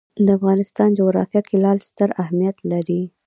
د 0.25 0.27
افغانستان 0.37 0.89
جغرافیه 0.99 1.41
کې 1.47 1.55
لعل 1.63 1.79
ستر 1.89 2.09
اهمیت 2.21 2.57
لري. 2.71 3.01